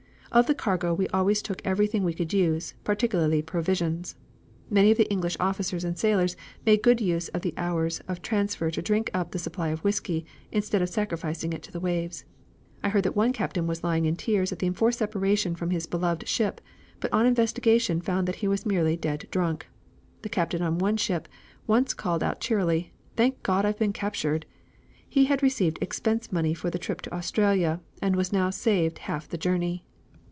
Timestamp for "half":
28.99-29.27